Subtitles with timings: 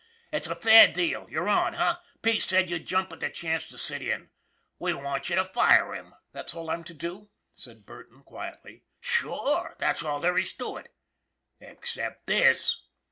[0.31, 1.27] It's a fair deal.
[1.29, 1.93] You're on, eh?
[2.23, 4.31] Pete said you'd jump at the chance to sit in.
[4.79, 9.75] We want you to fire him." "That all I'm to do?" asked Burton, quietly." Sure,
[9.77, 10.91] that's all there is to it
[11.59, 12.81] except this."